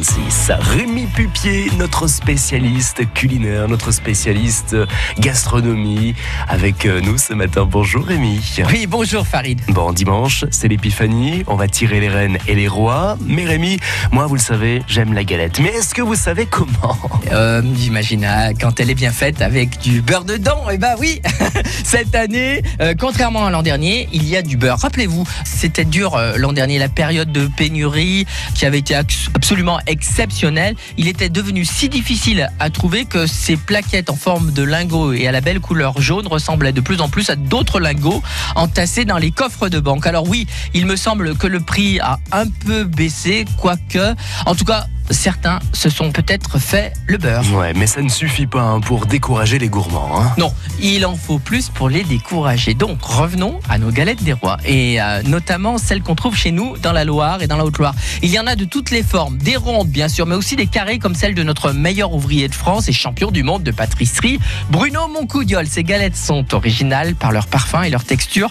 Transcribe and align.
8h26. 0.00 0.52
Rémi 0.60 1.06
Pupier, 1.06 1.70
notre 1.78 2.06
spécialiste 2.06 3.02
culinaire, 3.12 3.68
notre 3.68 3.92
spécialiste 3.92 4.76
gastronomie, 5.18 6.14
avec 6.48 6.86
euh, 6.86 7.00
nous 7.00 7.18
ce 7.18 7.34
matin. 7.34 7.66
Bonjour 7.70 8.06
Rémi. 8.06 8.40
Oui, 8.72 8.86
bonjour 8.86 9.26
Farid. 9.26 9.60
Bon, 9.68 9.92
dimanche, 9.92 10.44
c'est 10.50 10.68
l'épiphanie, 10.68 11.44
on 11.46 11.56
va 11.56 11.68
tirer 11.68 12.00
les 12.00 12.08
reines 12.08 12.38
et 12.46 12.54
les 12.54 12.68
rois. 12.68 13.16
Mais 13.26 13.44
Rémi, 13.44 13.78
moi, 14.12 14.26
vous 14.26 14.36
le 14.36 14.40
savez, 14.40 14.82
j'aime 14.86 15.12
la 15.12 15.24
galette. 15.24 15.60
Mais 15.60 15.68
est-ce 15.68 15.94
que 15.94 16.02
vous 16.02 16.14
savez 16.14 16.46
comment? 16.46 16.96
Euh, 17.32 17.62
J'imagine 17.76 18.24
ah, 18.24 18.54
quand 18.54 18.80
elle 18.80 18.90
est 18.90 18.94
bien 18.94 19.12
faite 19.12 19.42
avec 19.42 19.78
du 19.80 20.02
beurre 20.02 20.24
dedans. 20.24 20.64
Eh 20.72 20.78
ben 20.78 20.94
oui, 20.98 21.20
cette 21.84 22.14
année, 22.14 22.62
euh, 22.80 22.94
contrairement 22.98 23.46
à 23.46 23.50
l'an 23.50 23.62
dernier, 23.62 24.08
il 24.12 24.26
y 24.28 24.36
a 24.36 24.42
du 24.42 24.56
beurre. 24.56 24.78
Rappelez-vous, 24.78 25.26
c'était 25.44 25.84
dur 25.84 26.14
euh, 26.16 26.34
l'an 26.36 26.52
dernier, 26.52 26.78
la 26.78 26.88
période 26.88 27.32
de 27.32 27.46
pénurie 27.46 28.26
qui 28.54 28.66
avait 28.66 28.78
été 28.78 28.94
absolument 28.94 29.78
exceptionnelle. 29.90 30.76
Il 30.96 31.08
était 31.08 31.28
devenu 31.28 31.64
si 31.64 31.88
difficile 31.88 32.50
à 32.58 32.70
trouver 32.70 33.04
que 33.04 33.26
ces 33.26 33.56
plaquettes 33.56 34.10
en 34.10 34.16
forme 34.16 34.52
de 34.52 34.62
lingots 34.62 35.12
et 35.12 35.26
à 35.26 35.32
la 35.32 35.40
belle 35.40 35.60
couleur 35.60 36.00
jaune 36.00 36.26
ressemblaient 36.26 36.72
de 36.72 36.80
plus 36.80 37.00
en 37.00 37.08
plus 37.08 37.28
à 37.30 37.36
d'autres 37.36 37.80
lingots 37.80 38.22
entassés 38.54 39.04
dans 39.04 39.18
les 39.18 39.30
coffres 39.30 39.68
de 39.68 39.80
banque. 39.80 40.06
Alors 40.06 40.28
oui, 40.28 40.46
il 40.74 40.86
me 40.86 40.96
semble 40.96 41.36
que 41.36 41.46
le 41.46 41.60
prix 41.60 41.98
a 42.00 42.18
un 42.32 42.46
peu 42.46 42.84
baissé, 42.84 43.44
quoique, 43.58 44.14
en 44.46 44.54
tout 44.54 44.64
cas, 44.64 44.86
certains 45.10 45.58
se 45.72 45.90
sont 45.90 46.12
peut-être 46.12 46.58
fait 46.58 46.92
le 47.06 47.18
beurre. 47.18 47.44
Ouais, 47.54 47.72
mais 47.74 47.86
ça 47.86 48.02
ne 48.02 48.08
suffit 48.08 48.46
pas 48.46 48.62
hein, 48.62 48.80
pour 48.80 49.06
décourager 49.06 49.58
les 49.58 49.68
gourmands. 49.68 50.20
Hein. 50.20 50.32
Non, 50.38 50.52
il 50.80 51.04
en 51.06 51.16
faut 51.16 51.38
plus 51.38 51.68
pour 51.68 51.88
les 51.88 52.04
décourager. 52.04 52.74
Donc 52.74 53.02
revenons 53.02 53.60
à 53.68 53.78
nos 53.78 53.90
galettes 53.90 54.22
des 54.22 54.32
rois 54.32 54.58
et 54.64 55.00
euh, 55.00 55.22
notamment 55.22 55.78
celles 55.78 56.02
qu'on 56.02 56.14
trouve 56.14 56.36
chez 56.36 56.52
nous 56.52 56.76
dans 56.78 56.92
la 56.92 57.04
Loire 57.04 57.42
et 57.42 57.46
dans 57.46 57.56
la 57.56 57.64
Haute-Loire. 57.64 57.94
Il 58.22 58.30
y 58.30 58.38
en 58.38 58.46
a 58.46 58.56
de 58.56 58.64
toutes 58.64 58.90
les 58.90 59.02
formes, 59.02 59.38
des 59.38 59.56
rondes 59.56 59.88
bien 59.88 60.08
sûr, 60.08 60.26
mais 60.26 60.34
aussi 60.34 60.56
des 60.56 60.66
carrés 60.66 60.98
comme 60.98 61.14
celle 61.14 61.34
de 61.34 61.42
notre 61.42 61.72
meilleur 61.72 62.12
ouvrier 62.12 62.48
de 62.48 62.54
France 62.54 62.88
et 62.88 62.92
champion 62.92 63.30
du 63.30 63.42
monde 63.42 63.62
de 63.62 63.70
pâtisserie, 63.70 64.38
Bruno 64.70 65.08
Moncoudiol. 65.08 65.66
Ces 65.66 65.84
galettes 65.84 66.16
sont 66.16 66.54
originales 66.54 67.14
par 67.14 67.32
leur 67.32 67.46
parfum 67.46 67.82
et 67.82 67.90
leur 67.90 68.04
texture, 68.04 68.50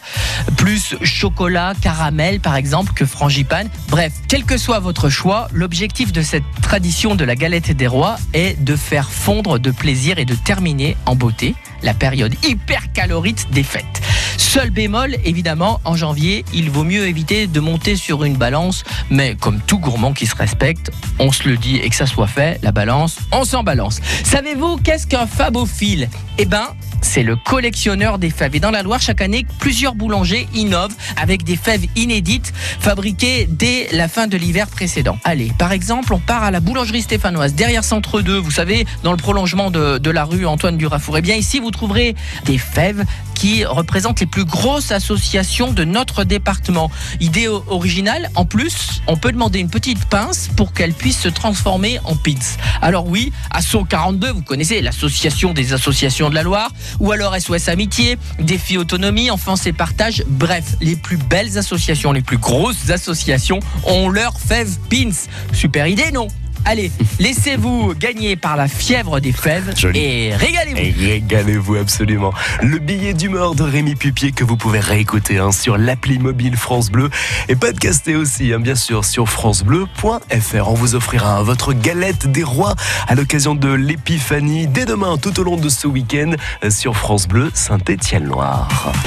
plus 0.57 0.95
chocolat, 1.03 1.73
caramel 1.81 2.39
par 2.39 2.55
exemple 2.55 2.93
que 2.93 3.05
frangipane. 3.05 3.69
Bref, 3.89 4.13
quel 4.27 4.43
que 4.43 4.57
soit 4.57 4.79
votre 4.79 5.09
choix, 5.09 5.47
l'objectif 5.53 6.11
de 6.11 6.21
cette 6.21 6.43
tradition 6.61 7.15
de 7.15 7.23
la 7.23 7.35
galette 7.35 7.71
des 7.71 7.87
rois 7.87 8.17
est 8.33 8.61
de 8.63 8.75
faire 8.75 9.09
fondre 9.09 9.59
de 9.59 9.71
plaisir 9.71 10.19
et 10.19 10.25
de 10.25 10.35
terminer 10.35 10.97
en 11.05 11.15
beauté 11.15 11.55
la 11.81 11.93
période 11.93 12.35
hyper 12.43 12.91
calorique 12.93 13.49
des 13.51 13.63
fêtes. 13.63 14.01
Seul 14.37 14.69
bémol, 14.69 15.15
évidemment, 15.25 15.81
en 15.85 15.95
janvier, 15.95 16.45
il 16.53 16.69
vaut 16.69 16.83
mieux 16.83 17.07
éviter 17.07 17.47
de 17.47 17.59
monter 17.59 17.95
sur 17.95 18.23
une 18.23 18.37
balance, 18.37 18.83
mais 19.09 19.35
comme 19.35 19.59
tout 19.59 19.79
gourmand 19.79 20.13
qui 20.13 20.25
se 20.25 20.35
respecte, 20.35 20.91
on 21.19 21.31
se 21.31 21.47
le 21.47 21.57
dit 21.57 21.77
et 21.77 21.89
que 21.89 21.95
ça 21.95 22.05
soit 22.05 22.27
fait, 22.27 22.59
la 22.63 22.71
balance, 22.71 23.17
on 23.31 23.43
s'en 23.43 23.63
balance. 23.63 23.99
Savez-vous 24.23 24.77
qu'est-ce 24.77 25.07
qu'un 25.07 25.27
fabophile? 25.27 26.09
Eh 26.37 26.45
ben, 26.45 26.67
c'est 27.01 27.23
le 27.23 27.35
collectionneur 27.35 28.19
des 28.19 28.29
fèves. 28.29 28.55
Et 28.55 28.59
dans 28.59 28.71
la 28.71 28.83
Loire, 28.83 29.01
chaque 29.01 29.21
année, 29.21 29.45
plusieurs 29.59 29.95
boulangers 29.95 30.47
innovent 30.53 30.95
avec 31.17 31.43
des 31.43 31.55
fèves 31.55 31.85
inédites 31.95 32.53
fabriquées 32.79 33.47
dès 33.49 33.87
la 33.91 34.07
fin 34.07 34.27
de 34.27 34.37
l'hiver 34.37 34.67
précédent. 34.67 35.17
Allez, 35.23 35.51
par 35.57 35.71
exemple, 35.71 36.13
on 36.13 36.19
part 36.19 36.43
à 36.43 36.51
la 36.51 36.59
boulangerie 36.59 37.01
stéphanoise, 37.01 37.53
derrière 37.53 37.83
Centre 37.83 38.21
2, 38.21 38.37
vous 38.37 38.51
savez, 38.51 38.85
dans 39.03 39.11
le 39.11 39.17
prolongement 39.17 39.71
de, 39.71 39.97
de 39.97 40.09
la 40.09 40.23
rue 40.23 40.45
Antoine 40.45 40.77
Durafour. 40.77 41.17
Et 41.17 41.19
eh 41.19 41.21
bien 41.21 41.35
ici, 41.35 41.59
vous 41.59 41.71
trouverez 41.71 42.15
des 42.45 42.57
fèves 42.57 43.05
qui 43.39 43.63
représentent 43.63 44.19
les 44.19 44.25
plus 44.25 44.43
grosses 44.43 44.91
associations 44.91 45.71
de 45.71 45.85
notre 45.85 46.25
département. 46.25 46.91
Idée 47.21 47.47
originale, 47.47 48.29
en 48.35 48.43
plus, 48.43 49.01
on 49.07 49.15
peut 49.15 49.31
demander 49.31 49.59
une 49.59 49.69
petite 49.69 50.03
pince 50.03 50.49
pour 50.57 50.73
qu'elle 50.73 50.91
puisse 50.91 51.17
se 51.17 51.29
transformer 51.29 51.99
en 52.03 52.17
pins. 52.17 52.33
Alors 52.81 53.07
oui, 53.07 53.31
ASSO 53.51 53.85
42, 53.85 54.31
vous 54.31 54.41
connaissez 54.41 54.81
l'association 54.81 55.53
des 55.53 55.71
associations 55.71 56.29
de 56.29 56.35
la 56.35 56.43
Loire, 56.43 56.69
ou 56.99 57.13
alors 57.13 57.33
SOS 57.39 57.69
Amitié, 57.69 58.17
Défi 58.39 58.77
Autonomie, 58.77 59.31
Enfance 59.31 59.65
et 59.67 59.73
Partage, 59.73 60.21
bref, 60.27 60.75
les 60.81 60.97
plus 60.97 61.15
belles 61.15 61.57
associations, 61.57 62.11
les 62.11 62.21
plus 62.21 62.39
grosses 62.39 62.89
associations 62.89 63.59
ont 63.85 64.09
leur 64.09 64.37
fève 64.37 64.77
pins. 64.89 65.11
Super 65.53 65.87
idée, 65.87 66.11
non? 66.11 66.27
Allez, 66.65 66.91
laissez-vous 67.19 67.93
gagner 67.95 68.35
par 68.35 68.55
la 68.55 68.67
fièvre 68.67 69.19
des 69.19 69.31
fèves 69.31 69.73
et 69.93 70.35
régalez-vous. 70.35 70.77
Et 70.77 70.91
régalez-vous 70.91 71.75
absolument. 71.75 72.33
Le 72.61 72.77
billet 72.79 73.13
d'humeur 73.13 73.55
de 73.55 73.63
Rémi 73.63 73.95
Pupier 73.95 74.31
que 74.31 74.43
vous 74.43 74.57
pouvez 74.57 74.79
réécouter 74.79 75.39
hein, 75.39 75.51
sur 75.51 75.77
l'appli 75.77 76.19
mobile 76.19 76.55
France 76.55 76.91
Bleu 76.91 77.09
et 77.47 77.55
podcaster 77.55 78.15
aussi, 78.15 78.53
hein, 78.53 78.59
bien 78.59 78.75
sûr, 78.75 79.05
sur 79.05 79.29
francebleu.fr. 79.29 80.67
On 80.67 80.73
vous 80.73 80.95
offrira 80.95 81.41
votre 81.43 81.73
galette 81.73 82.31
des 82.31 82.43
rois 82.43 82.75
à 83.07 83.15
l'occasion 83.15 83.55
de 83.55 83.69
l'épiphanie 83.69 84.67
dès 84.67 84.85
demain 84.85 85.17
tout 85.17 85.39
au 85.39 85.43
long 85.43 85.57
de 85.57 85.69
ce 85.69 85.87
week-end 85.87 86.33
sur 86.69 86.95
France 86.95 87.27
Bleu 87.27 87.51
Saint-Étienne-Loire. 87.53 88.91